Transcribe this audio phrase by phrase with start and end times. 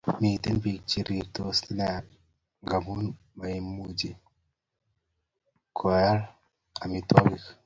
[0.21, 1.95] Miten pik che rirtos nea
[2.63, 2.93] ngamu
[3.37, 4.11] maimuche
[5.77, 6.19] koyal
[6.83, 7.43] amitwakik